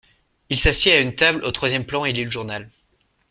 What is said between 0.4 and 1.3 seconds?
Il s’assied à une